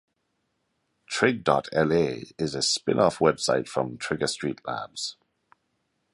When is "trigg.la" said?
1.05-2.21